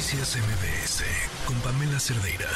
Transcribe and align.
Noticias 0.00 0.34
MBS 0.34 1.04
con 1.44 1.60
Pamela 1.60 2.00
Cerdeira. 2.00 2.48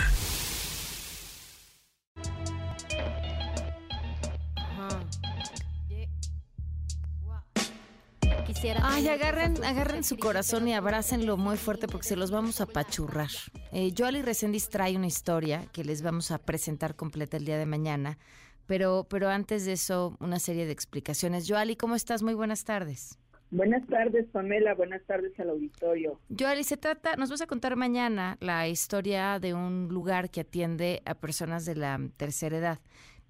Ay, 8.82 9.08
agarren, 9.08 9.62
agarren 9.62 10.04
su 10.04 10.16
corazón 10.16 10.66
y 10.68 10.72
abrácenlo 10.72 11.36
muy 11.36 11.58
fuerte 11.58 11.86
porque 11.86 12.08
se 12.08 12.16
los 12.16 12.30
vamos 12.30 12.62
a 12.62 12.66
pachurrar. 12.66 13.28
Eh, 13.72 13.92
Joali 13.94 14.22
Reséndiz 14.22 14.70
trae 14.70 14.96
una 14.96 15.06
historia 15.06 15.66
que 15.70 15.84
les 15.84 16.00
vamos 16.00 16.30
a 16.30 16.38
presentar 16.38 16.96
completa 16.96 17.36
el 17.36 17.44
día 17.44 17.58
de 17.58 17.66
mañana, 17.66 18.16
pero, 18.64 19.06
pero 19.10 19.28
antes 19.28 19.66
de 19.66 19.74
eso, 19.74 20.16
una 20.18 20.38
serie 20.38 20.64
de 20.64 20.72
explicaciones. 20.72 21.46
Joali, 21.46 21.76
¿cómo 21.76 21.94
estás? 21.94 22.22
Muy 22.22 22.32
buenas 22.32 22.64
tardes. 22.64 23.18
Buenas 23.50 23.86
tardes, 23.86 24.26
Pamela. 24.32 24.74
Buenas 24.74 25.02
tardes 25.04 25.38
al 25.38 25.50
auditorio. 25.50 26.18
Joali, 26.28 26.64
se 26.64 26.76
trata, 26.76 27.16
nos 27.16 27.30
vas 27.30 27.42
a 27.42 27.46
contar 27.46 27.76
mañana 27.76 28.36
la 28.40 28.66
historia 28.68 29.38
de 29.38 29.54
un 29.54 29.88
lugar 29.88 30.30
que 30.30 30.40
atiende 30.40 31.02
a 31.04 31.14
personas 31.14 31.64
de 31.64 31.76
la 31.76 32.00
tercera 32.16 32.58
edad 32.58 32.78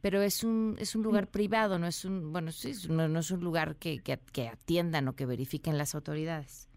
pero 0.05 0.21
es 0.21 0.45
un 0.45 0.77
es 0.79 0.95
un 0.95 1.03
lugar 1.03 1.29
privado, 1.29 1.79
no 1.79 1.87
es 1.87 2.05
un 2.05 2.31
bueno 2.31 2.53
sí 2.53 2.73
no, 2.91 3.09
no 3.09 3.21
es 3.21 3.31
un 3.31 3.41
lugar 3.41 3.77
que, 3.77 4.03
que, 4.03 4.19
que, 4.35 4.49
atiendan 4.49 5.09
o 5.09 5.17
que 5.17 5.25
verifiquen 5.25 5.79
las 5.79 5.95
autoridades. 5.95 6.69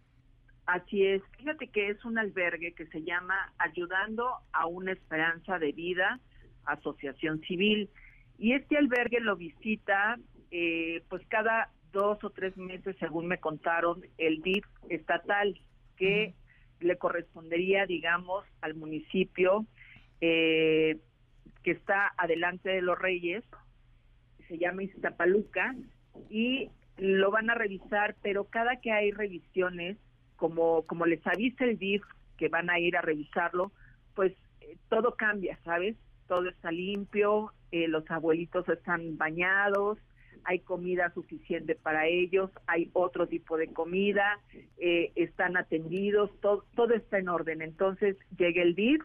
Así 0.65 1.05
es. 1.05 1.21
Fíjate 1.37 1.67
que 1.67 1.89
es 1.89 2.05
un 2.05 2.17
albergue 2.17 2.73
que 2.73 2.85
se 2.87 3.03
llama 3.03 3.35
Ayudando 3.57 4.29
a 4.53 4.67
una 4.67 4.93
Esperanza 4.93 5.59
de 5.59 5.73
Vida 5.73 6.21
Asociación 6.63 7.41
Civil 7.41 7.89
y 8.37 8.53
este 8.53 8.77
albergue 8.77 9.19
lo 9.19 9.35
visita 9.35 10.17
eh, 10.51 11.03
pues 11.09 11.21
cada 11.27 11.69
dos 11.91 12.23
o 12.23 12.29
tres 12.29 12.55
meses, 12.57 12.95
según 12.99 13.27
me 13.27 13.39
contaron, 13.39 14.03
el 14.17 14.41
DIF 14.41 14.65
estatal 14.89 15.59
que 15.95 16.33
le 16.79 16.97
correspondería, 16.97 17.85
digamos, 17.85 18.45
al 18.61 18.75
municipio. 18.75 19.65
Eh, 20.21 20.97
que 21.67 21.71
está 21.71 22.13
adelante 22.15 22.69
de 22.69 22.81
los 22.81 22.97
Reyes, 22.97 23.43
se 24.47 24.57
llama 24.57 24.83
Iztapaluca, 24.83 25.75
y 26.29 26.69
lo 26.97 27.29
van 27.29 27.49
a 27.49 27.55
revisar, 27.55 28.15
pero 28.21 28.45
cada 28.45 28.77
que 28.77 28.93
hay 28.93 29.11
revisiones, 29.11 29.97
como, 30.37 30.83
como 30.83 31.05
les 31.05 31.27
avisa 31.27 31.65
el 31.65 31.77
DIF 31.77 32.03
que 32.37 32.47
van 32.47 32.69
a 32.69 32.79
ir 32.79 32.95
a 32.95 33.01
revisarlo, 33.01 33.73
pues 34.15 34.31
eh, 34.61 34.77
todo 34.87 35.15
cambia, 35.15 35.59
¿sabes? 35.65 35.97
Todo 36.29 36.47
está 36.47 36.71
limpio, 36.71 37.51
eh, 37.73 37.89
los 37.89 38.09
abuelitos 38.09 38.69
están 38.69 39.17
bañados, 39.17 39.97
hay 40.43 40.59
comida 40.59 41.11
suficiente 41.13 41.75
para 41.75 42.07
ellos, 42.07 42.51
hay 42.67 42.89
otro 42.93 43.27
tipo 43.27 43.57
de 43.57 43.67
comida, 43.67 44.39
eh, 44.77 45.11
están 45.15 45.57
atendidos, 45.57 46.31
todo, 46.41 46.65
todo 46.75 46.93
está 46.93 47.17
en 47.19 47.29
orden. 47.29 47.61
Entonces 47.61 48.17
llega 48.37 48.61
el 48.61 48.75
DIF, 48.75 49.01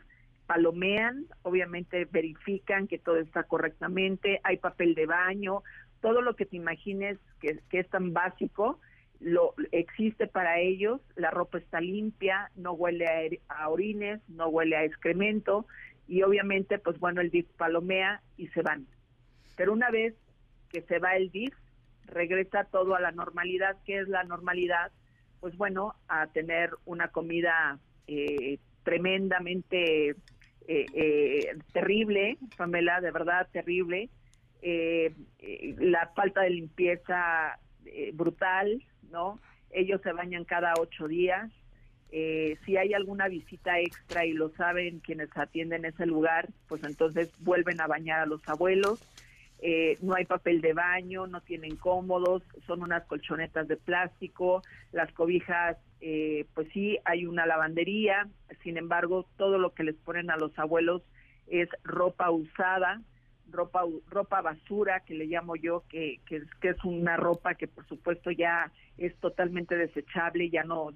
palomean, 0.47 1.27
obviamente 1.43 2.05
verifican 2.05 2.87
que 2.87 2.99
todo 2.99 3.17
está 3.17 3.45
correctamente, 3.45 4.41
hay 4.45 4.59
papel 4.59 4.95
de 4.95 5.07
baño, 5.07 5.63
todo 6.03 6.21
lo 6.21 6.37
que 6.37 6.45
te 6.45 6.57
imagines 6.57 7.19
que, 7.41 7.59
es 7.71 7.89
tan 7.89 8.13
básico, 8.13 8.79
lo 9.21 9.55
existe 9.71 10.27
para 10.27 10.59
ellos, 10.59 11.01
la 11.17 11.31
ropa 11.31 11.59
está 11.59 11.81
limpia, 11.81 12.51
no 12.57 12.73
huele 12.73 13.41
a, 13.49 13.69
orines, 13.71 14.21
no 14.29 14.49
huele 14.49 14.77
a 14.77 14.85
excremento 14.85 15.65
y 16.09 16.23
obviamente 16.23 16.79
pues 16.79 16.99
bueno 16.99 17.21
el 17.21 17.31
DIF 17.31 17.47
palomea 17.57 18.21
y 18.37 18.49
se 18.49 18.63
van. 18.63 18.87
Pero 19.57 19.73
una 19.73 19.91
vez 19.91 20.15
que 20.73 20.83
se 20.83 20.99
va 20.99 21.17
el 21.17 21.31
DIF, 21.31 21.55
regresa 22.07 22.65
todo 22.65 22.95
a 22.95 23.01
la 23.01 23.13
normalidad, 23.13 23.77
que 23.85 24.01
es 24.01 24.09
la 24.09 24.25
normalidad, 24.25 24.91
pues 25.41 25.57
bueno, 25.57 25.95
a 26.09 26.27
tener 26.29 26.71
una 26.85 27.09
comida 27.09 27.79
eh, 28.07 28.59
tremendamente 28.83 30.17
eh, 30.69 30.87
eh, 30.95 31.59
terrible, 31.73 32.39
Pamela, 32.57 33.01
de 33.01 33.11
verdad 33.11 33.49
terrible. 33.53 34.09
Eh, 34.63 35.13
la 35.79 36.09
falta 36.15 36.43
de 36.43 36.51
limpieza 36.51 37.59
brutal, 38.15 38.83
¿no? 39.11 39.41
Ellos 39.71 40.01
se 40.03 40.13
bañan 40.13 40.45
cada 40.45 40.75
ocho 40.79 41.09
días. 41.09 41.51
si 42.11 42.77
hay 42.77 42.93
alguna 42.93 43.29
visita 43.29 43.81
extra 43.81 44.25
y 44.27 44.33
lo 44.33 44.51
saben 44.51 45.01
quienes 45.01 45.31
atienden 45.35 45.85
ese 45.85 46.07
lugar, 46.07 46.49
pues 46.69 46.85
entonces 46.85 47.33
vuelven 47.41 47.81
a 47.81 47.87
bañar 47.87 48.21
a 48.21 48.27
los 48.27 48.47
abuelos. 48.49 49.01
No 50.01 50.15
hay 50.15 50.25
papel 50.25 50.61
de 50.61 50.73
baño, 50.73 51.27
no 51.27 51.41
tienen 51.41 51.77
cómodos, 51.77 52.43
son 52.67 52.83
unas 52.83 53.05
colchonetas 53.05 53.69
de 53.69 53.77
plástico, 53.77 54.63
las 54.91 55.13
cobijas 55.13 55.77
eh, 56.01 56.47
pues 56.55 56.67
sí 56.73 56.99
hay 57.05 57.27
una 57.27 57.47
lavandería, 57.47 58.29
sin 58.65 58.77
embargo 58.77 59.25
todo 59.37 59.59
lo 59.59 59.73
que 59.73 59.85
les 59.85 59.95
ponen 59.95 60.31
a 60.31 60.37
los 60.37 60.59
abuelos 60.59 61.03
es 61.47 61.69
ropa 61.85 62.29
usada, 62.31 63.01
ropa 63.51 63.83
ropa 64.09 64.41
basura 64.41 65.01
que 65.01 65.15
le 65.15 65.27
llamo 65.27 65.55
yo, 65.55 65.85
que, 65.89 66.21
que, 66.27 66.43
que 66.61 66.71
es 66.71 66.85
una 66.85 67.17
ropa 67.17 67.55
que 67.55 67.69
por 67.69 67.87
supuesto 67.87 68.33
ya 68.33 68.73
es 68.99 69.15
totalmente 69.21 69.77
desechable, 69.77 70.51
ya 70.51 70.65
no 70.65 70.91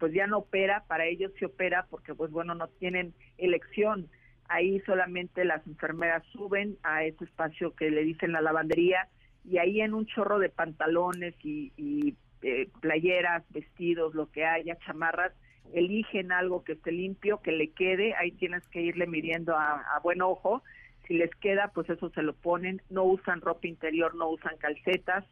pues 0.00 0.12
ya 0.12 0.26
no 0.26 0.38
opera, 0.38 0.84
para 0.88 1.06
ellos 1.06 1.32
sí 1.38 1.44
opera 1.44 1.86
porque 1.88 2.14
pues 2.16 2.32
bueno 2.32 2.56
no 2.56 2.66
tienen 2.66 3.14
elección. 3.36 4.08
Ahí 4.48 4.80
solamente 4.80 5.44
las 5.44 5.66
enfermeras 5.66 6.24
suben 6.32 6.76
a 6.82 7.04
ese 7.04 7.24
espacio 7.24 7.74
que 7.74 7.90
le 7.90 8.02
dicen 8.02 8.32
la 8.32 8.40
lavandería 8.40 9.08
y 9.44 9.58
ahí 9.58 9.80
en 9.80 9.94
un 9.94 10.06
chorro 10.06 10.38
de 10.38 10.48
pantalones 10.48 11.34
y, 11.42 12.14
eh, 12.42 12.68
playeras, 12.80 13.44
vestidos, 13.50 14.14
lo 14.14 14.30
que 14.30 14.44
haya, 14.44 14.76
chamarras, 14.86 15.32
eligen 15.72 16.32
algo 16.32 16.64
que 16.64 16.72
esté 16.72 16.92
limpio, 16.92 17.40
que 17.42 17.52
le 17.52 17.70
quede, 17.70 18.14
ahí 18.14 18.32
tienes 18.32 18.66
que 18.68 18.80
irle 18.80 19.06
midiendo 19.06 19.56
a, 19.56 20.00
buen 20.02 20.22
ojo, 20.22 20.62
si 21.06 21.14
les 21.14 21.30
queda, 21.36 21.70
pues 21.74 21.88
eso 21.90 22.10
se 22.10 22.22
lo 22.22 22.34
ponen, 22.34 22.82
no 22.90 23.04
usan 23.04 23.40
ropa 23.40 23.66
interior, 23.66 24.14
no 24.14 24.28
usan 24.28 24.56
calcetas 24.58 25.24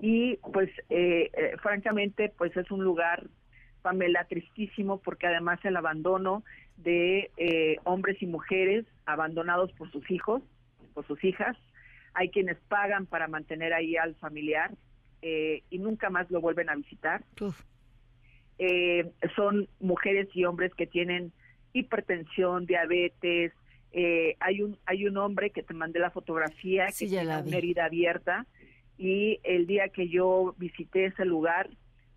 y 0.00 0.36
pues 0.52 0.70
eh, 0.90 1.30
eh, 1.32 1.56
francamente 1.62 2.32
pues 2.36 2.56
es 2.56 2.70
un 2.70 2.84
lugar, 2.84 3.26
Pamela, 3.82 4.24
tristísimo 4.24 5.00
porque 5.00 5.26
además 5.26 5.58
el 5.64 5.76
abandono 5.76 6.44
de 6.76 7.78
hombres 7.84 8.22
y 8.22 8.26
mujeres 8.26 8.84
abandonados 9.06 9.72
por 9.72 9.90
sus 9.90 10.10
hijos, 10.10 10.42
por 10.94 11.06
sus 11.06 11.22
hijas, 11.24 11.56
hay 12.14 12.30
quienes 12.30 12.56
pagan 12.68 13.06
para 13.06 13.28
mantener 13.28 13.74
ahí 13.74 13.96
al 13.96 14.14
familiar, 14.14 14.70
eh, 15.22 15.62
y 15.70 15.78
nunca 15.78 16.08
más 16.08 16.30
lo 16.30 16.40
vuelven 16.40 16.70
a 16.70 16.74
visitar. 16.74 17.22
Eh, 18.58 19.10
son 19.34 19.68
mujeres 19.80 20.28
y 20.34 20.44
hombres 20.44 20.72
que 20.74 20.86
tienen 20.86 21.32
hipertensión, 21.72 22.64
diabetes. 22.64 23.52
Eh, 23.92 24.36
hay 24.40 24.62
un 24.62 24.78
hay 24.86 25.06
un 25.06 25.16
hombre 25.18 25.50
que 25.50 25.62
te 25.62 25.74
mandé 25.74 25.98
la 25.98 26.10
fotografía 26.10 26.86
que 26.86 27.06
tiene 27.06 27.38
una 27.38 27.56
herida 27.56 27.84
abierta 27.84 28.46
y 28.98 29.40
el 29.42 29.66
día 29.66 29.88
que 29.88 30.08
yo 30.08 30.54
visité 30.58 31.06
ese 31.06 31.24
lugar 31.24 31.68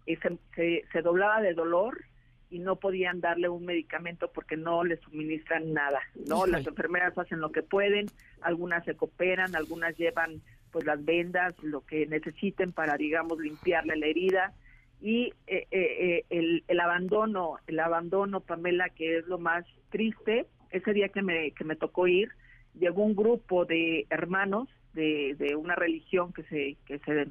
se, 0.06 0.84
se, 0.92 1.02
doblaba 1.02 1.42
de 1.42 1.54
dolor 1.54 2.06
y 2.50 2.60
no 2.60 2.78
podían 2.78 3.22
darle 3.22 3.50
un 3.50 3.66
medicamento 3.66 4.32
porque 4.32 4.58
no 4.58 4.84
le 4.84 4.98
suministran 4.98 5.74
nada, 5.74 6.00
¿no? 6.28 6.48
Las 6.48 6.66
enfermeras 6.66 7.18
hacen 7.18 7.40
lo 7.40 7.52
que 7.52 7.62
pueden, 7.62 8.08
algunas 8.42 8.84
se 8.86 8.96
cooperan, 8.96 9.56
algunas 9.56 9.96
llevan 9.98 10.42
pues 10.72 10.86
las 10.86 11.04
vendas, 11.04 11.56
lo 11.64 11.82
que 11.82 12.06
necesiten 12.08 12.72
para, 12.72 12.98
digamos, 12.98 13.40
limpiarle 13.40 13.96
la 13.98 14.06
herida 14.08 14.54
y 15.02 15.34
eh, 15.48 15.68
eh, 15.72 15.72
eh, 15.72 16.26
el, 16.30 16.64
el, 16.68 16.80
abandono, 16.80 17.58
el 17.68 17.80
abandono, 17.80 18.42
Pamela, 18.42 18.90
que 18.90 19.18
es 19.18 19.28
lo 19.28 19.38
más 19.38 19.66
triste, 19.90 20.46
ese 20.72 20.94
día 20.94 21.10
que 21.10 21.22
me, 21.22 21.52
que 21.52 21.64
me 21.64 21.76
tocó 21.76 22.08
ir, 22.08 22.30
llegó 22.78 23.04
un 23.04 23.16
grupo 23.16 23.66
de 23.66 24.06
hermanos 24.10 24.68
de, 24.94 25.36
de 25.40 25.56
una 25.56 25.76
religión 25.76 26.34
que 26.34 26.44
se, 26.44 26.78
que 26.86 27.00
se 27.00 27.28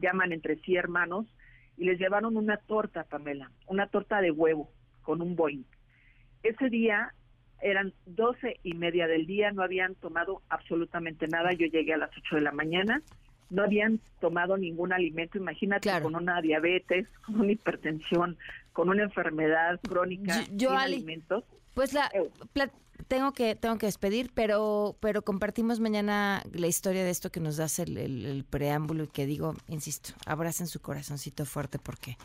llaman 0.00 0.32
entre 0.32 0.56
sí 0.60 0.76
hermanos 0.76 1.26
y 1.76 1.84
les 1.84 1.98
llevaron 1.98 2.36
una 2.36 2.56
torta, 2.56 3.04
Pamela, 3.04 3.50
una 3.66 3.86
torta 3.86 4.20
de 4.20 4.30
huevo 4.30 4.70
con 5.02 5.20
un 5.22 5.36
boing. 5.36 5.64
Ese 6.42 6.68
día 6.68 7.14
eran 7.60 7.92
doce 8.06 8.58
y 8.62 8.74
media 8.74 9.06
del 9.06 9.26
día, 9.26 9.52
no 9.52 9.62
habían 9.62 9.94
tomado 9.94 10.42
absolutamente 10.48 11.28
nada. 11.28 11.52
Yo 11.52 11.66
llegué 11.66 11.94
a 11.94 11.98
las 11.98 12.10
ocho 12.16 12.36
de 12.36 12.42
la 12.42 12.52
mañana, 12.52 13.02
no 13.50 13.62
habían 13.62 14.00
tomado 14.20 14.56
ningún 14.56 14.92
alimento. 14.92 15.38
Imagínate 15.38 15.90
con 16.02 16.16
una 16.16 16.40
diabetes, 16.40 17.06
con 17.26 17.40
una 17.40 17.52
hipertensión, 17.52 18.36
con 18.72 18.88
una 18.88 19.04
enfermedad 19.04 19.80
crónica, 19.80 20.44
yo, 20.52 20.70
sin 20.70 20.78
alimentos. 20.78 21.44
Pues 21.74 21.92
la, 21.92 22.10
tengo 23.08 23.32
que 23.32 23.54
tengo 23.54 23.78
que 23.78 23.86
despedir, 23.86 24.30
pero 24.34 24.96
pero 25.00 25.22
compartimos 25.22 25.80
mañana 25.80 26.42
la 26.52 26.66
historia 26.66 27.04
de 27.04 27.10
esto 27.10 27.30
que 27.30 27.40
nos 27.40 27.56
das 27.56 27.78
el, 27.78 27.96
el, 27.96 28.44
preámbulo 28.44 29.04
y 29.04 29.08
que 29.08 29.26
digo, 29.26 29.54
insisto, 29.68 30.10
abracen 30.26 30.66
su 30.66 30.80
corazoncito 30.80 31.44
fuerte 31.46 31.78
porque 31.78 32.16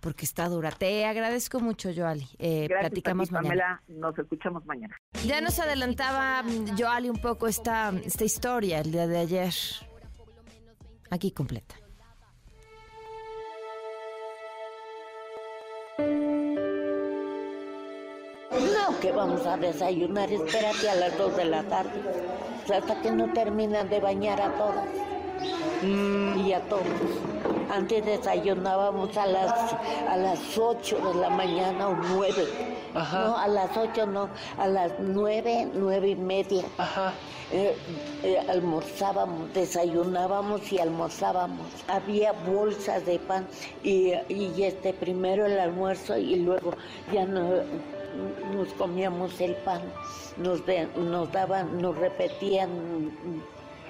porque 0.00 0.24
está 0.24 0.48
dura. 0.48 0.72
Te 0.72 1.04
agradezco 1.06 1.60
mucho, 1.60 1.90
Joali. 1.94 2.28
Eh, 2.38 2.66
platicamos 2.68 3.30
mañana. 3.30 3.82
nos 3.88 4.18
escuchamos 4.18 4.64
mañana. 4.66 4.96
Ya 5.24 5.40
nos 5.40 5.58
adelantaba 5.60 6.42
mm, 6.42 6.76
Joali 6.76 7.08
un 7.08 7.18
poco 7.18 7.46
esta, 7.46 7.92
esta 8.04 8.24
historia 8.24 8.80
el 8.80 8.90
día 8.90 9.06
de 9.06 9.18
ayer. 9.18 9.54
Aquí 11.10 11.30
completa. 11.30 11.81
Que 19.02 19.10
vamos 19.10 19.44
a 19.46 19.56
desayunar, 19.56 20.30
espérate 20.32 20.88
a 20.88 20.94
las 20.94 21.18
2 21.18 21.36
de 21.36 21.44
la 21.46 21.64
tarde, 21.64 21.90
hasta 22.72 23.02
que 23.02 23.10
no 23.10 23.32
terminan 23.32 23.88
de 23.88 23.98
bañar 23.98 24.40
a 24.40 24.54
todas 24.54 24.86
mm. 25.82 26.46
y 26.46 26.52
a 26.52 26.60
todos. 26.68 26.86
Antes 27.68 28.04
desayunábamos 28.06 29.16
a 29.16 29.26
las, 29.26 29.74
a 30.08 30.16
las 30.16 30.56
8 30.56 31.14
de 31.14 31.20
la 31.20 31.30
mañana 31.30 31.88
o 31.88 31.96
9. 31.96 32.46
No, 32.94 33.36
a 33.36 33.48
las 33.48 33.76
8 33.76 34.06
no, 34.06 34.28
a 34.56 34.68
las 34.68 34.92
9, 35.00 35.70
9 35.74 36.08
y 36.08 36.16
media. 36.16 36.64
Ajá. 36.78 37.12
Eh, 37.50 37.76
eh, 38.22 38.38
almorzábamos, 38.48 39.52
desayunábamos 39.52 40.70
y 40.72 40.78
almorzábamos. 40.78 41.66
Había 41.88 42.32
bolsas 42.32 43.04
de 43.04 43.18
pan 43.18 43.48
y, 43.82 44.12
y 44.28 44.62
este 44.62 44.92
primero 44.92 45.46
el 45.46 45.58
almuerzo 45.58 46.16
y 46.16 46.36
luego 46.36 46.72
ya 47.12 47.26
no 47.26 47.50
nos 48.52 48.72
comíamos 48.74 49.40
el 49.40 49.54
pan, 49.56 49.82
nos, 50.36 50.62
nos 50.96 51.32
daban, 51.32 51.80
nos 51.80 51.96
repetían 51.96 52.68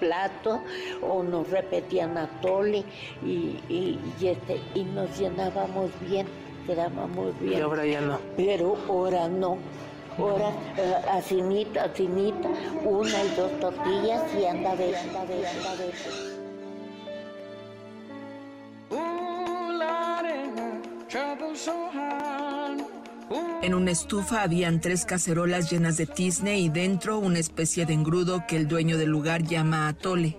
plato 0.02 0.60
o 1.00 1.22
nos 1.22 1.48
repetían 1.48 2.18
atole 2.18 2.84
y, 3.24 3.56
y, 3.68 3.98
este, 4.20 4.60
y 4.74 4.82
nos 4.82 5.16
llenábamos 5.16 5.90
bien, 6.00 6.26
quedábamos 6.66 7.38
bien. 7.38 7.58
Y 7.58 7.60
ahora 7.60 7.86
ya 7.86 8.00
no. 8.00 8.18
Pero 8.36 8.76
ahora 8.88 9.28
no. 9.28 9.58
Ahora 10.18 10.50
eh, 10.76 10.94
asinita, 11.10 11.84
asinita, 11.84 12.48
una 12.84 13.24
y 13.24 13.28
dos 13.36 13.50
tortillas 13.60 14.22
y 14.38 14.44
anda 14.44 14.76
de, 14.76 14.96
anda 14.96 15.24
de, 15.24 15.46
anda 15.46 15.76
de. 15.76 15.92
En 23.62 23.74
una 23.74 23.92
estufa 23.92 24.42
habían 24.42 24.80
tres 24.80 25.04
cacerolas 25.04 25.70
llenas 25.70 25.96
de 25.96 26.06
tizne 26.06 26.58
y 26.58 26.68
dentro 26.68 27.18
una 27.18 27.38
especie 27.38 27.86
de 27.86 27.92
engrudo 27.92 28.44
que 28.48 28.56
el 28.56 28.66
dueño 28.66 28.98
del 28.98 29.10
lugar 29.10 29.44
llama 29.44 29.86
atole. 29.86 30.36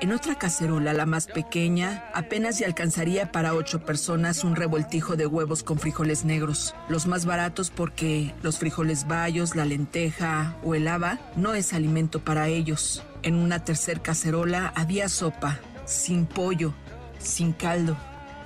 En 0.00 0.12
otra 0.12 0.36
cacerola, 0.36 0.94
la 0.94 1.04
más 1.04 1.26
pequeña, 1.26 2.04
apenas 2.14 2.58
se 2.58 2.64
alcanzaría 2.64 3.32
para 3.32 3.54
ocho 3.54 3.84
personas 3.84 4.44
un 4.44 4.54
revoltijo 4.54 5.16
de 5.16 5.26
huevos 5.26 5.64
con 5.64 5.80
frijoles 5.80 6.24
negros, 6.24 6.76
los 6.88 7.08
más 7.08 7.26
baratos 7.26 7.70
porque 7.70 8.36
los 8.40 8.58
frijoles 8.58 9.08
bayos, 9.08 9.56
la 9.56 9.64
lenteja 9.64 10.56
o 10.62 10.76
el 10.76 10.86
haba 10.86 11.18
no 11.34 11.54
es 11.54 11.72
alimento 11.72 12.20
para 12.20 12.46
ellos. 12.46 13.02
En 13.24 13.34
una 13.34 13.64
tercer 13.64 14.00
cacerola 14.00 14.72
había 14.76 15.08
sopa, 15.08 15.58
sin 15.86 16.24
pollo, 16.24 16.72
sin 17.18 17.52
caldo. 17.52 17.96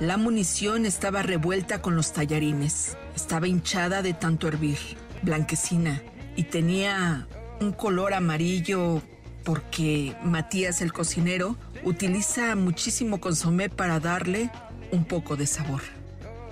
La 0.00 0.17
munición 0.17 0.87
estaba 0.87 1.23
revuelta 1.23 1.81
con 1.81 1.94
los 1.94 2.12
tallarines. 2.12 2.96
Estaba 3.14 3.46
hinchada 3.46 4.02
de 4.02 4.12
tanto 4.12 4.49
hervir, 4.49 4.79
blanquecina, 5.23 6.02
y 6.35 6.44
tenía 6.44 7.29
un 7.61 7.70
color 7.70 8.12
amarillo 8.12 9.00
porque 9.44 10.17
Matías 10.25 10.82
el 10.82 10.93
cocinero 10.93 11.56
utiliza 11.85 12.56
muchísimo 12.56 13.20
consomé 13.20 13.69
para 13.69 14.00
darle 14.00 14.50
un 14.91 15.05
poco 15.05 15.37
de 15.37 15.46
sabor. 15.46 15.82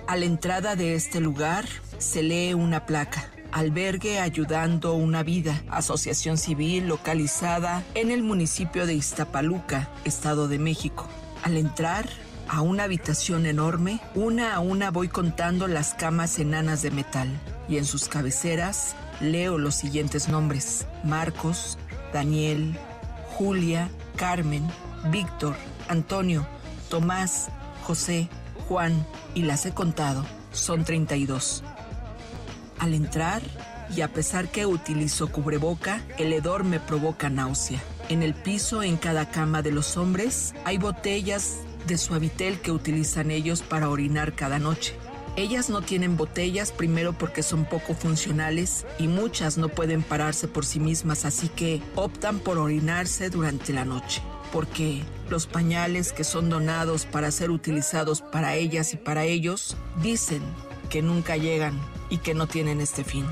A 0.07 0.15
la 0.15 0.23
entrada 0.23 0.77
de 0.77 0.95
este 0.95 1.19
lugar 1.19 1.65
se 1.97 2.23
lee 2.23 2.53
una 2.53 2.85
placa. 2.85 3.29
Albergue 3.51 4.19
Ayudando 4.19 4.93
una 4.93 5.21
Vida, 5.21 5.63
asociación 5.69 6.37
civil 6.37 6.87
localizada 6.87 7.83
en 7.93 8.09
el 8.09 8.23
municipio 8.23 8.85
de 8.85 8.93
Iztapaluca, 8.93 9.89
Estado 10.05 10.47
de 10.47 10.59
México. 10.59 11.07
Al 11.43 11.57
entrar, 11.57 12.07
a 12.47 12.61
una 12.61 12.83
habitación 12.83 13.45
enorme, 13.45 13.99
una 14.15 14.55
a 14.55 14.59
una 14.59 14.91
voy 14.91 15.07
contando 15.07 15.67
las 15.67 15.93
camas 15.93 16.39
enanas 16.39 16.81
de 16.81 16.91
metal 16.91 17.29
y 17.67 17.77
en 17.77 17.85
sus 17.85 18.07
cabeceras 18.07 18.95
leo 19.21 19.57
los 19.57 19.75
siguientes 19.75 20.27
nombres. 20.27 20.85
Marcos, 21.03 21.77
Daniel, 22.13 22.77
Julia, 23.37 23.89
Carmen, 24.15 24.67
Víctor, 25.11 25.55
Antonio, 25.87 26.45
Tomás, 26.89 27.49
José, 27.83 28.29
Juan 28.67 29.05
y 29.33 29.43
las 29.43 29.65
he 29.65 29.73
contado. 29.73 30.25
Son 30.51 30.83
32. 30.83 31.63
Al 32.79 32.93
entrar, 32.93 33.41
y 33.95 34.01
a 34.01 34.07
pesar 34.07 34.47
que 34.49 34.65
utilizo 34.65 35.31
cubreboca, 35.31 36.01
el 36.17 36.33
hedor 36.33 36.63
me 36.63 36.79
provoca 36.79 37.29
náusea. 37.29 37.81
En 38.09 38.23
el 38.23 38.33
piso, 38.33 38.83
en 38.83 38.97
cada 38.97 39.29
cama 39.29 39.61
de 39.61 39.71
los 39.71 39.97
hombres, 39.97 40.53
hay 40.65 40.77
botellas 40.77 41.57
de 41.87 41.97
suavitel 41.97 42.59
que 42.59 42.71
utilizan 42.71 43.31
ellos 43.31 43.61
para 43.61 43.89
orinar 43.89 44.33
cada 44.33 44.59
noche. 44.59 44.95
Ellas 45.35 45.69
no 45.69 45.81
tienen 45.81 46.15
botellas 46.15 46.71
primero 46.71 47.13
porque 47.13 47.41
son 47.41 47.65
poco 47.65 47.95
funcionales 47.95 48.85
y 48.99 49.07
muchas 49.07 49.57
no 49.57 49.69
pueden 49.69 50.03
pararse 50.03 50.47
por 50.47 50.65
sí 50.65 50.79
mismas, 50.79 51.25
así 51.25 51.49
que 51.49 51.81
optan 51.95 52.39
por 52.39 52.59
orinarse 52.59 53.31
durante 53.31 53.73
la 53.73 53.83
noche, 53.83 54.21
porque 54.51 55.01
los 55.29 55.47
pañales 55.47 56.13
que 56.13 56.23
son 56.23 56.49
donados 56.49 57.05
para 57.05 57.31
ser 57.31 57.49
utilizados 57.49 58.21
para 58.21 58.55
ellas 58.55 58.93
y 58.93 58.97
para 58.97 59.23
ellos 59.25 59.75
dicen 60.03 60.43
que 60.91 61.01
nunca 61.01 61.35
llegan 61.35 61.81
y 62.11 62.17
que 62.19 62.35
no 62.35 62.45
tienen 62.45 62.79
este 62.79 63.03
fin. 63.03 63.25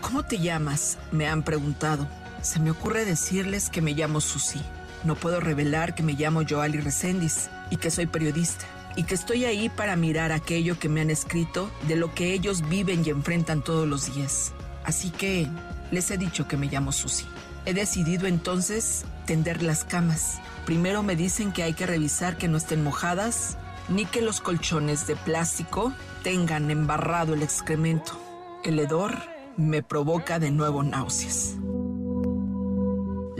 ¿Cómo 0.00 0.24
te 0.24 0.38
llamas? 0.38 0.96
Me 1.12 1.28
han 1.28 1.42
preguntado 1.42 2.08
se 2.42 2.60
me 2.60 2.70
ocurre 2.70 3.04
decirles 3.04 3.68
que 3.68 3.82
me 3.82 3.92
llamo 3.92 4.20
Susi. 4.20 4.60
No 5.04 5.14
puedo 5.14 5.40
revelar 5.40 5.94
que 5.94 6.02
me 6.02 6.14
llamo 6.14 6.42
Joali 6.48 6.80
Reséndiz 6.80 7.50
y 7.70 7.76
que 7.76 7.90
soy 7.90 8.06
periodista 8.06 8.66
y 8.96 9.04
que 9.04 9.14
estoy 9.14 9.44
ahí 9.44 9.68
para 9.68 9.96
mirar 9.96 10.32
aquello 10.32 10.78
que 10.78 10.88
me 10.88 11.00
han 11.00 11.10
escrito 11.10 11.70
de 11.86 11.96
lo 11.96 12.14
que 12.14 12.32
ellos 12.32 12.68
viven 12.68 13.02
y 13.04 13.10
enfrentan 13.10 13.62
todos 13.62 13.86
los 13.86 14.14
días. 14.14 14.52
Así 14.84 15.10
que 15.10 15.46
les 15.90 16.10
he 16.10 16.18
dicho 16.18 16.48
que 16.48 16.56
me 16.56 16.66
llamo 16.66 16.92
Susi. 16.92 17.26
He 17.66 17.74
decidido 17.74 18.26
entonces 18.26 19.04
tender 19.26 19.62
las 19.62 19.84
camas. 19.84 20.40
Primero 20.66 21.02
me 21.02 21.16
dicen 21.16 21.52
que 21.52 21.62
hay 21.62 21.74
que 21.74 21.86
revisar 21.86 22.36
que 22.36 22.48
no 22.48 22.56
estén 22.56 22.82
mojadas 22.82 23.56
ni 23.88 24.06
que 24.06 24.22
los 24.22 24.40
colchones 24.40 25.06
de 25.06 25.16
plástico 25.16 25.92
tengan 26.22 26.70
embarrado 26.70 27.34
el 27.34 27.42
excremento. 27.42 28.20
El 28.64 28.78
hedor 28.78 29.16
me 29.56 29.82
provoca 29.82 30.38
de 30.38 30.50
nuevo 30.50 30.82
náuseas. 30.82 31.56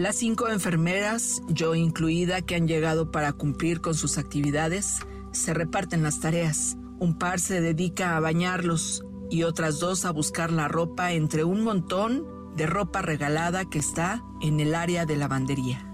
Las 0.01 0.17
cinco 0.17 0.49
enfermeras, 0.49 1.43
yo 1.49 1.75
incluida, 1.75 2.41
que 2.41 2.55
han 2.55 2.67
llegado 2.67 3.11
para 3.11 3.35
cumplir 3.35 3.83
con 3.83 3.95
sus 3.95 4.17
actividades, 4.17 5.01
se 5.31 5.53
reparten 5.53 6.03
las 6.03 6.21
tareas. 6.21 6.79
Un 6.99 7.19
par 7.19 7.39
se 7.39 7.61
dedica 7.61 8.17
a 8.17 8.21
bañarlos 8.21 9.05
y 9.29 9.43
otras 9.43 9.79
dos 9.79 10.07
a 10.07 10.11
buscar 10.11 10.53
la 10.53 10.69
ropa 10.69 11.13
entre 11.13 11.45
un 11.45 11.63
montón 11.63 12.27
de 12.57 12.65
ropa 12.65 13.03
regalada 13.03 13.69
que 13.69 13.79
está 13.79 14.25
en 14.41 14.61
el 14.61 14.75
área 14.75 15.05
de 15.05 15.17
lavandería. 15.17 15.87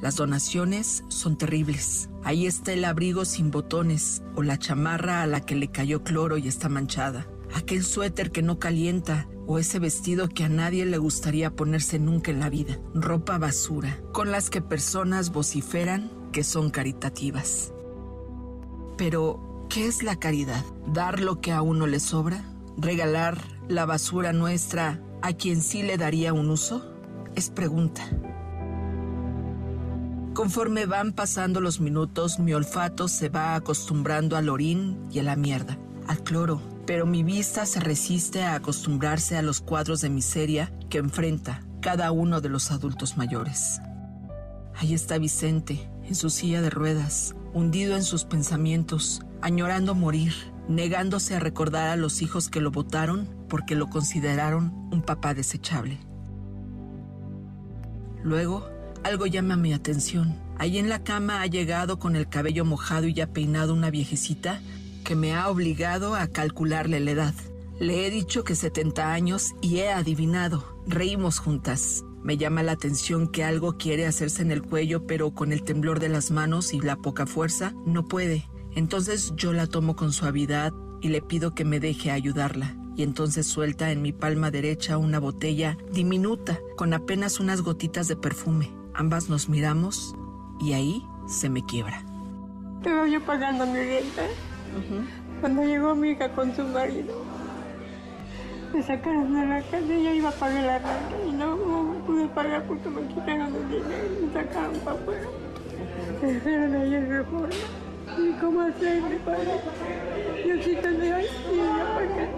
Las 0.00 0.16
donaciones 0.16 1.04
son 1.06 1.38
terribles. 1.38 2.10
Ahí 2.24 2.48
está 2.48 2.72
el 2.72 2.84
abrigo 2.84 3.24
sin 3.24 3.52
botones 3.52 4.24
o 4.34 4.42
la 4.42 4.58
chamarra 4.58 5.22
a 5.22 5.26
la 5.28 5.40
que 5.42 5.54
le 5.54 5.70
cayó 5.70 6.02
cloro 6.02 6.36
y 6.36 6.48
está 6.48 6.68
manchada. 6.68 7.28
Aquel 7.54 7.84
suéter 7.84 8.30
que 8.30 8.42
no 8.42 8.58
calienta 8.58 9.28
o 9.46 9.58
ese 9.58 9.78
vestido 9.78 10.28
que 10.28 10.44
a 10.44 10.48
nadie 10.48 10.86
le 10.86 10.98
gustaría 10.98 11.54
ponerse 11.54 11.98
nunca 11.98 12.30
en 12.30 12.40
la 12.40 12.48
vida. 12.48 12.78
Ropa 12.94 13.38
basura, 13.38 14.00
con 14.12 14.30
las 14.30 14.50
que 14.50 14.62
personas 14.62 15.32
vociferan 15.32 16.10
que 16.32 16.44
son 16.44 16.70
caritativas. 16.70 17.72
Pero, 18.96 19.66
¿qué 19.68 19.86
es 19.86 20.02
la 20.02 20.16
caridad? 20.16 20.64
¿Dar 20.86 21.20
lo 21.20 21.40
que 21.40 21.52
a 21.52 21.62
uno 21.62 21.86
le 21.86 22.00
sobra? 22.00 22.44
¿Regalar 22.76 23.38
la 23.68 23.84
basura 23.84 24.32
nuestra 24.32 25.00
a 25.20 25.32
quien 25.32 25.62
sí 25.62 25.82
le 25.82 25.98
daría 25.98 26.32
un 26.32 26.50
uso? 26.50 26.90
Es 27.34 27.50
pregunta. 27.50 28.02
Conforme 30.34 30.86
van 30.86 31.12
pasando 31.12 31.60
los 31.60 31.80
minutos, 31.80 32.38
mi 32.38 32.54
olfato 32.54 33.06
se 33.08 33.28
va 33.28 33.54
acostumbrando 33.54 34.36
al 34.36 34.48
orín 34.48 34.98
y 35.10 35.18
a 35.18 35.22
la 35.22 35.36
mierda, 35.36 35.78
al 36.06 36.22
cloro, 36.22 36.62
pero 36.92 37.06
mi 37.06 37.22
vista 37.22 37.64
se 37.64 37.80
resiste 37.80 38.42
a 38.42 38.54
acostumbrarse 38.54 39.38
a 39.38 39.40
los 39.40 39.62
cuadros 39.62 40.02
de 40.02 40.10
miseria 40.10 40.70
que 40.90 40.98
enfrenta 40.98 41.64
cada 41.80 42.12
uno 42.12 42.42
de 42.42 42.50
los 42.50 42.70
adultos 42.70 43.16
mayores. 43.16 43.80
Ahí 44.74 44.92
está 44.92 45.16
Vicente, 45.16 45.88
en 46.04 46.14
su 46.14 46.28
silla 46.28 46.60
de 46.60 46.68
ruedas, 46.68 47.34
hundido 47.54 47.96
en 47.96 48.02
sus 48.02 48.26
pensamientos, 48.26 49.22
añorando 49.40 49.94
morir, 49.94 50.34
negándose 50.68 51.34
a 51.34 51.40
recordar 51.40 51.88
a 51.88 51.96
los 51.96 52.20
hijos 52.20 52.50
que 52.50 52.60
lo 52.60 52.70
votaron 52.70 53.26
porque 53.48 53.74
lo 53.74 53.88
consideraron 53.88 54.90
un 54.92 55.00
papá 55.00 55.32
desechable. 55.32 55.98
Luego, 58.22 58.68
algo 59.02 59.24
llama 59.24 59.56
mi 59.56 59.72
atención. 59.72 60.36
Ahí 60.58 60.76
en 60.76 60.90
la 60.90 61.02
cama 61.02 61.40
ha 61.40 61.46
llegado 61.46 61.98
con 61.98 62.16
el 62.16 62.28
cabello 62.28 62.66
mojado 62.66 63.06
y 63.06 63.14
ya 63.14 63.28
peinado 63.28 63.72
una 63.72 63.88
viejecita 63.88 64.60
que 65.02 65.16
me 65.16 65.34
ha 65.34 65.48
obligado 65.48 66.14
a 66.14 66.26
calcularle 66.28 67.00
la 67.00 67.10
edad. 67.10 67.34
Le 67.78 68.06
he 68.06 68.10
dicho 68.10 68.44
que 68.44 68.54
70 68.54 69.12
años 69.12 69.52
y 69.60 69.78
he 69.78 69.90
adivinado. 69.90 70.64
Reímos 70.86 71.38
juntas. 71.38 72.04
Me 72.22 72.36
llama 72.36 72.62
la 72.62 72.72
atención 72.72 73.26
que 73.26 73.42
algo 73.42 73.76
quiere 73.76 74.06
hacerse 74.06 74.42
en 74.42 74.52
el 74.52 74.62
cuello, 74.62 75.06
pero 75.06 75.32
con 75.32 75.52
el 75.52 75.64
temblor 75.64 75.98
de 75.98 76.08
las 76.08 76.30
manos 76.30 76.72
y 76.72 76.80
la 76.80 76.96
poca 76.96 77.26
fuerza 77.26 77.74
no 77.84 78.06
puede. 78.06 78.48
Entonces 78.74 79.32
yo 79.36 79.52
la 79.52 79.66
tomo 79.66 79.96
con 79.96 80.12
suavidad 80.12 80.72
y 81.00 81.08
le 81.08 81.20
pido 81.20 81.54
que 81.54 81.64
me 81.64 81.80
deje 81.80 82.10
ayudarla. 82.10 82.76
Y 82.94 83.02
entonces 83.02 83.46
suelta 83.46 83.90
en 83.90 84.02
mi 84.02 84.12
palma 84.12 84.50
derecha 84.50 84.98
una 84.98 85.18
botella 85.18 85.76
diminuta 85.92 86.60
con 86.76 86.94
apenas 86.94 87.40
unas 87.40 87.62
gotitas 87.62 88.06
de 88.06 88.16
perfume. 88.16 88.70
Ambas 88.94 89.28
nos 89.28 89.48
miramos 89.48 90.14
y 90.60 90.74
ahí 90.74 91.02
se 91.26 91.48
me 91.48 91.64
quiebra. 91.64 92.04
Estaba 92.78 93.08
yo 93.08 93.24
pagando 93.24 93.66
mi 93.66 93.78
renta 93.78 94.26
cuando 95.40 95.64
llegó 95.64 95.94
mi 95.94 96.10
hija 96.10 96.28
con 96.32 96.54
su 96.54 96.62
marido. 96.64 97.24
Me 98.72 98.82
sacaron 98.82 99.34
de 99.34 99.46
la 99.46 99.60
casa 99.62 99.80
y 99.80 99.92
ella 99.92 100.14
iba 100.14 100.28
a 100.30 100.32
pagar 100.32 100.64
la 100.64 100.78
renta 100.78 101.26
y 101.26 101.32
no, 101.32 101.56
no 101.56 102.04
pude 102.06 102.26
pagar 102.28 102.64
porque 102.66 102.88
me 102.88 103.02
quitaron 103.06 103.54
el 103.54 103.68
dinero 103.68 104.08
y 104.18 104.26
me 104.26 104.32
sacaron 104.32 104.76
para 104.80 104.96
afuera. 104.96 105.28
Me 106.22 106.32
dejaron 106.32 106.74
ahí 106.76 106.94
en 106.94 107.08
reforma. 107.08 107.54
¿Y 108.18 108.32
cómo 108.40 108.60
hacerle, 108.60 109.16
padre? 109.24 109.60
Diosito 110.44 110.88
de 110.88 111.14
hoy 111.14 111.24
y 111.24 111.54
ella 111.54 111.94
para 111.94 112.06
acá. 112.06 112.30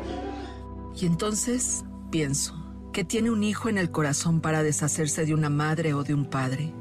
Y 0.97 1.07
entonces 1.07 1.85
pienso, 2.11 2.55
¿qué 2.93 3.05
tiene 3.05 3.31
un 3.31 3.45
hijo 3.45 3.69
en 3.69 3.79
el 3.79 3.91
corazón 3.91 4.41
para 4.41 4.63
deshacerse 4.63 5.27
de 5.27 5.35
una 5.35 5.51
madre 5.51 5.95
o 5.95 6.05
de 6.05 6.15
un 6.15 6.27
padre? 6.27 6.73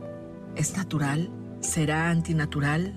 ¿Es 0.55 0.77
natural? 0.77 1.31
¿Será 1.61 2.09
antinatural? 2.09 2.93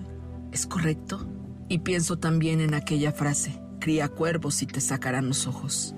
¿Es 0.53 0.67
correcto? 0.67 1.27
Y 1.69 1.79
pienso 1.79 2.19
también 2.19 2.61
en 2.61 2.75
aquella 2.75 3.13
frase, 3.13 3.61
cría 3.81 4.09
cuervos 4.09 4.63
y 4.63 4.67
te 4.67 4.81
sacarán 4.81 5.29
los 5.29 5.47
ojos. 5.47 5.95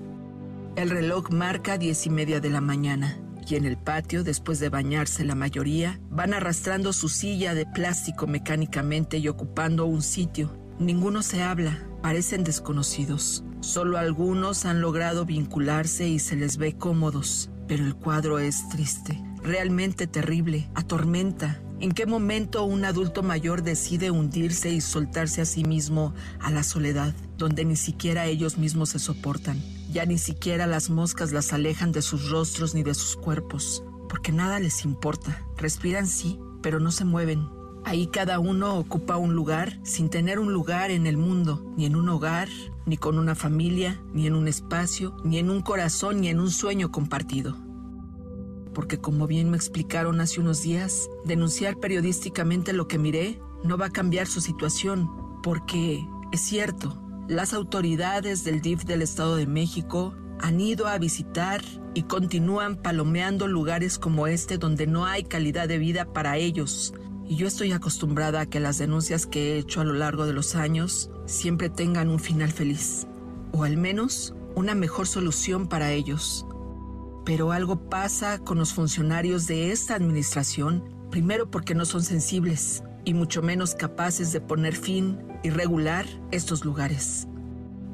El 0.75 0.89
reloj 0.89 1.29
marca 1.31 1.77
diez 1.77 2.05
y 2.05 2.09
media 2.09 2.39
de 2.39 2.49
la 2.49 2.61
mañana 2.61 3.19
y 3.49 3.55
en 3.55 3.65
el 3.65 3.77
patio, 3.77 4.23
después 4.23 4.59
de 4.59 4.69
bañarse 4.69 5.25
la 5.25 5.35
mayoría, 5.35 5.99
van 6.09 6.33
arrastrando 6.33 6.93
su 6.93 7.09
silla 7.09 7.53
de 7.53 7.65
plástico 7.65 8.27
mecánicamente 8.27 9.17
y 9.17 9.27
ocupando 9.27 9.85
un 9.85 10.01
sitio. 10.01 10.55
Ninguno 10.77 11.23
se 11.23 11.41
habla, 11.41 11.83
parecen 12.01 12.43
desconocidos. 12.43 13.43
Solo 13.61 13.97
algunos 13.97 14.65
han 14.65 14.81
logrado 14.81 15.25
vincularse 15.25 16.07
y 16.07 16.19
se 16.19 16.35
les 16.35 16.57
ve 16.57 16.73
cómodos, 16.73 17.49
pero 17.67 17.85
el 17.85 17.95
cuadro 17.95 18.39
es 18.39 18.69
triste, 18.69 19.21
realmente 19.43 20.07
terrible, 20.07 20.69
atormenta. 20.75 21.61
¿En 21.81 21.93
qué 21.93 22.05
momento 22.05 22.65
un 22.65 22.83
adulto 22.83 23.23
mayor 23.23 23.63
decide 23.63 24.11
hundirse 24.11 24.69
y 24.69 24.81
soltarse 24.81 25.39
a 25.39 25.45
sí 25.45 25.63
mismo 25.63 26.13
a 26.41 26.51
la 26.51 26.63
soledad, 26.63 27.13
donde 27.37 27.63
ni 27.63 27.77
siquiera 27.77 28.25
ellos 28.25 28.57
mismos 28.57 28.89
se 28.89 28.99
soportan? 28.99 29.63
Ya 29.89 30.05
ni 30.05 30.17
siquiera 30.17 30.67
las 30.67 30.89
moscas 30.89 31.31
las 31.31 31.53
alejan 31.53 31.93
de 31.93 32.01
sus 32.01 32.31
rostros 32.31 32.75
ni 32.75 32.83
de 32.83 32.93
sus 32.93 33.15
cuerpos, 33.15 33.81
porque 34.09 34.33
nada 34.33 34.59
les 34.59 34.83
importa. 34.83 35.41
Respiran 35.55 36.05
sí, 36.05 36.37
pero 36.61 36.81
no 36.81 36.91
se 36.91 37.05
mueven. 37.05 37.47
Ahí 37.85 38.07
cada 38.07 38.39
uno 38.39 38.77
ocupa 38.77 39.15
un 39.15 39.33
lugar 39.33 39.79
sin 39.83 40.09
tener 40.09 40.37
un 40.37 40.51
lugar 40.51 40.91
en 40.91 41.07
el 41.07 41.15
mundo, 41.15 41.73
ni 41.77 41.85
en 41.85 41.95
un 41.95 42.09
hogar, 42.09 42.49
ni 42.85 42.97
con 42.97 43.17
una 43.17 43.35
familia, 43.35 44.01
ni 44.13 44.27
en 44.27 44.35
un 44.35 44.49
espacio, 44.49 45.15
ni 45.23 45.37
en 45.37 45.49
un 45.49 45.61
corazón, 45.61 46.19
ni 46.19 46.27
en 46.27 46.41
un 46.41 46.51
sueño 46.51 46.91
compartido. 46.91 47.68
Porque 48.79 48.97
como 48.97 49.27
bien 49.27 49.49
me 49.49 49.57
explicaron 49.57 50.21
hace 50.21 50.39
unos 50.39 50.63
días, 50.63 51.09
denunciar 51.25 51.81
periodísticamente 51.81 52.71
lo 52.71 52.87
que 52.87 52.97
miré 52.97 53.37
no 53.61 53.77
va 53.77 53.87
a 53.87 53.91
cambiar 53.91 54.25
su 54.25 54.39
situación, 54.39 55.11
porque 55.43 56.07
es 56.31 56.39
cierto, 56.39 56.97
las 57.27 57.53
autoridades 57.53 58.45
del 58.45 58.61
DIF 58.61 58.85
del 58.85 59.01
Estado 59.01 59.35
de 59.35 59.47
México 59.47 60.15
han 60.39 60.61
ido 60.61 60.87
a 60.87 60.97
visitar 60.97 61.61
y 61.93 62.03
continúan 62.03 62.77
palomeando 62.77 63.49
lugares 63.49 63.99
como 63.99 64.27
este 64.27 64.57
donde 64.57 64.87
no 64.87 65.05
hay 65.05 65.25
calidad 65.25 65.67
de 65.67 65.77
vida 65.77 66.13
para 66.13 66.37
ellos. 66.37 66.93
Y 67.27 67.35
yo 67.35 67.47
estoy 67.47 67.73
acostumbrada 67.73 68.39
a 68.39 68.45
que 68.45 68.61
las 68.61 68.77
denuncias 68.77 69.25
que 69.25 69.55
he 69.55 69.57
hecho 69.57 69.81
a 69.81 69.83
lo 69.83 69.91
largo 69.91 70.25
de 70.25 70.31
los 70.31 70.55
años 70.55 71.11
siempre 71.25 71.69
tengan 71.69 72.07
un 72.07 72.19
final 72.19 72.53
feliz, 72.53 73.07
o 73.51 73.65
al 73.65 73.75
menos 73.75 74.35
una 74.55 74.73
mejor 74.73 75.05
solución 75.05 75.67
para 75.67 75.91
ellos. 75.91 76.45
Pero 77.29 77.51
algo 77.51 77.91
pasa 77.91 78.39
con 78.39 78.57
los 78.57 78.73
funcionarios 78.73 79.45
de 79.45 79.71
esta 79.71 79.93
administración, 79.93 80.83
primero 81.11 81.51
porque 81.51 81.75
no 81.75 81.85
son 81.85 82.01
sensibles 82.01 82.81
y 83.05 83.13
mucho 83.13 83.43
menos 83.43 83.75
capaces 83.75 84.31
de 84.31 84.41
poner 84.41 84.75
fin 84.75 85.19
y 85.43 85.51
regular 85.51 86.07
estos 86.31 86.65
lugares. 86.65 87.27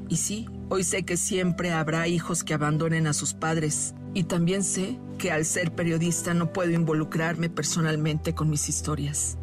Y 0.08 0.16
sí, 0.16 0.48
hoy 0.70 0.84
sé 0.84 1.02
que 1.02 1.18
siempre 1.18 1.70
habrá 1.70 2.08
hijos 2.08 2.44
que 2.44 2.54
abandonen 2.54 3.06
a 3.06 3.12
sus 3.12 3.34
padres 3.34 3.94
y 4.14 4.24
también 4.24 4.64
sé 4.64 4.98
que 5.18 5.30
al 5.30 5.44
ser 5.44 5.74
periodista 5.74 6.32
no 6.32 6.50
puedo 6.54 6.70
involucrarme 6.70 7.50
personalmente 7.50 8.34
con 8.34 8.48
mis 8.48 8.70
historias. 8.70 9.36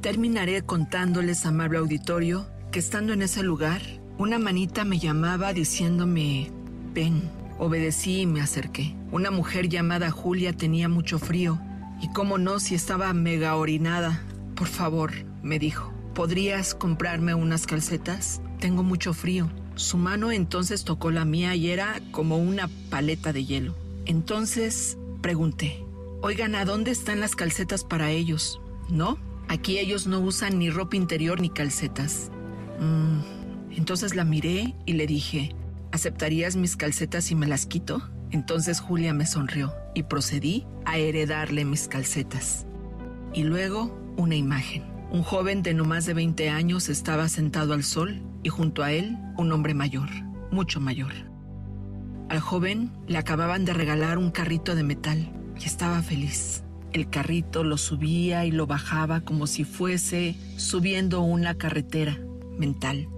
Terminaré 0.00 0.62
contándoles, 0.62 1.44
amable 1.44 1.76
auditorio, 1.76 2.46
que 2.70 2.78
estando 2.78 3.12
en 3.12 3.20
ese 3.20 3.42
lugar, 3.42 3.82
una 4.16 4.38
manita 4.38 4.86
me 4.86 4.98
llamaba 4.98 5.52
diciéndome, 5.52 6.50
ven, 6.94 7.36
obedecí 7.58 8.20
y 8.22 8.26
me 8.26 8.40
acerqué. 8.40 8.94
Una 9.10 9.30
mujer 9.30 9.68
llamada 9.68 10.10
Julia 10.10 10.52
tenía 10.52 10.88
mucho 10.88 11.18
frío, 11.18 11.60
y 12.00 12.08
cómo 12.08 12.38
no 12.38 12.60
si 12.60 12.74
estaba 12.74 13.12
mega 13.12 13.56
orinada. 13.56 14.22
Por 14.54 14.68
favor, 14.68 15.12
me 15.42 15.58
dijo, 15.58 15.92
¿podrías 16.14 16.74
comprarme 16.74 17.34
unas 17.34 17.66
calcetas? 17.66 18.40
Tengo 18.60 18.82
mucho 18.82 19.14
frío. 19.14 19.50
Su 19.74 19.96
mano 19.96 20.32
entonces 20.32 20.84
tocó 20.84 21.10
la 21.10 21.24
mía 21.24 21.54
y 21.54 21.70
era 21.70 22.00
como 22.10 22.38
una 22.38 22.68
paleta 22.90 23.32
de 23.32 23.44
hielo. 23.44 23.74
Entonces 24.06 24.96
pregunté, 25.20 25.84
oigan, 26.20 26.54
¿a 26.54 26.64
dónde 26.64 26.90
están 26.90 27.20
las 27.20 27.36
calcetas 27.36 27.84
para 27.84 28.10
ellos? 28.10 28.60
No, 28.88 29.18
aquí 29.48 29.78
ellos 29.78 30.06
no 30.06 30.20
usan 30.20 30.58
ni 30.58 30.70
ropa 30.70 30.96
interior 30.96 31.40
ni 31.40 31.50
calcetas. 31.50 32.30
Mm, 32.80 33.74
entonces 33.76 34.16
la 34.16 34.24
miré 34.24 34.74
y 34.86 34.94
le 34.94 35.06
dije, 35.06 35.54
¿aceptarías 35.92 36.56
mis 36.56 36.76
calcetas 36.76 37.24
si 37.24 37.34
me 37.34 37.46
las 37.46 37.66
quito? 37.66 38.02
Entonces 38.30 38.80
Julia 38.80 39.14
me 39.14 39.26
sonrió 39.26 39.72
y 39.94 40.02
procedí 40.04 40.66
a 40.84 40.98
heredarle 40.98 41.64
mis 41.64 41.88
calcetas. 41.88 42.66
Y 43.32 43.44
luego 43.44 43.96
una 44.16 44.36
imagen. 44.36 44.84
Un 45.10 45.22
joven 45.22 45.62
de 45.62 45.72
no 45.72 45.84
más 45.84 46.04
de 46.04 46.14
20 46.14 46.50
años 46.50 46.88
estaba 46.88 47.28
sentado 47.28 47.72
al 47.72 47.82
sol 47.82 48.22
y 48.42 48.50
junto 48.50 48.82
a 48.82 48.92
él 48.92 49.16
un 49.38 49.50
hombre 49.52 49.72
mayor, 49.72 50.08
mucho 50.50 50.80
mayor. 50.80 51.12
Al 52.28 52.40
joven 52.40 52.92
le 53.06 53.16
acababan 53.16 53.64
de 53.64 53.72
regalar 53.72 54.18
un 54.18 54.30
carrito 54.30 54.74
de 54.74 54.82
metal 54.82 55.32
y 55.58 55.64
estaba 55.64 56.02
feliz. 56.02 56.62
El 56.92 57.08
carrito 57.08 57.64
lo 57.64 57.78
subía 57.78 58.44
y 58.44 58.50
lo 58.50 58.66
bajaba 58.66 59.22
como 59.22 59.46
si 59.46 59.64
fuese 59.64 60.36
subiendo 60.56 61.22
una 61.22 61.54
carretera 61.54 62.18
mental. 62.58 63.08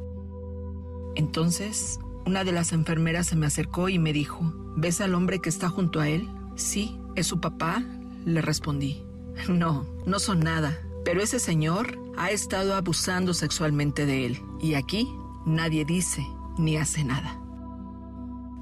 Entonces, 1.17 1.99
una 2.31 2.45
de 2.45 2.53
las 2.53 2.71
enfermeras 2.73 3.27
se 3.27 3.35
me 3.35 3.47
acercó 3.47 3.89
y 3.89 3.99
me 3.99 4.13
dijo, 4.13 4.55
¿ves 4.77 5.01
al 5.01 5.17
hombre 5.17 5.41
que 5.41 5.49
está 5.49 5.69
junto 5.69 5.99
a 5.99 6.09
él? 6.09 6.29
Sí, 6.55 6.97
¿es 7.17 7.27
su 7.27 7.41
papá? 7.41 7.83
Le 8.25 8.41
respondí. 8.41 9.03
No, 9.49 9.85
no 10.07 10.21
son 10.21 10.39
nada, 10.39 10.79
pero 11.05 11.23
ese 11.23 11.41
señor 11.41 11.99
ha 12.17 12.31
estado 12.31 12.77
abusando 12.77 13.35
sexualmente 13.35 14.07
de 14.07 14.27
él 14.27 14.43
y 14.61 14.75
aquí 14.75 15.09
nadie 15.45 15.85
dice 15.85 16.25
ni 16.57 16.77
hace 16.77 17.03
nada. 17.03 17.37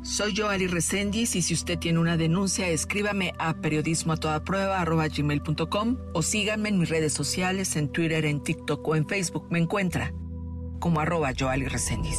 Soy 0.03 0.33
yo, 0.33 0.49
Ali 0.49 0.67
Resendiz, 0.67 1.37
y 1.37 1.43
si 1.43 1.53
usted 1.53 1.79
tiene 1.79 1.99
una 1.99 2.17
denuncia, 2.17 2.71
escríbame 2.71 3.35
a 3.39 3.53
periodismo 3.53 4.15
o 6.15 6.23
síganme 6.23 6.71
en 6.71 6.79
mis 6.79 6.89
redes 6.89 7.13
sociales, 7.13 7.77
en 7.77 7.91
Twitter, 7.91 8.25
en 8.25 8.43
TikTok 8.43 8.89
o 8.89 8.97
en 8.97 9.07
Facebook. 9.07 9.47
Me 9.51 9.59
encuentra 9.59 10.15
como 10.81 11.01
arroba 11.01 11.33
Ali 11.51 11.67
Resendiz. 11.67 12.19